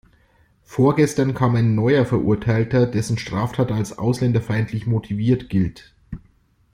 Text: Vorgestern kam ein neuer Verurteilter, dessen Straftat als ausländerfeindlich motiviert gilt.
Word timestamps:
Vorgestern 0.63 1.35
kam 1.35 1.55
ein 1.55 1.75
neuer 1.75 2.05
Verurteilter, 2.07 2.87
dessen 2.87 3.19
Straftat 3.19 3.71
als 3.71 3.99
ausländerfeindlich 3.99 4.87
motiviert 4.87 5.47
gilt. 5.47 5.93